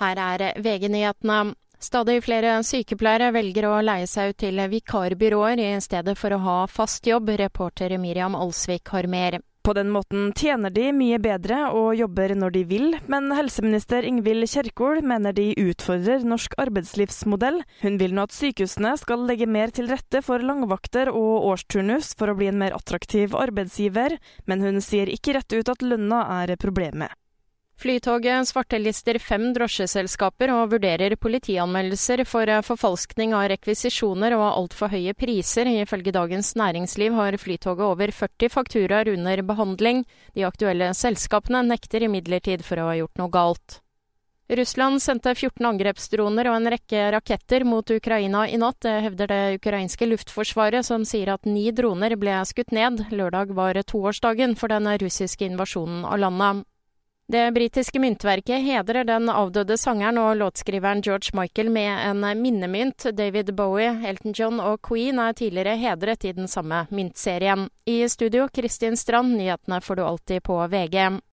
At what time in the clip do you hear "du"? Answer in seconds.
70.00-70.02